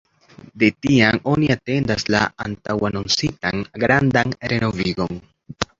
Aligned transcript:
De 0.61 0.69
tiam 0.85 1.19
oni 1.33 1.51
atendas 1.57 2.07
la 2.15 2.23
antaŭanoncitan 2.49 3.65
grandan 3.87 4.39
renovigon. 4.55 5.27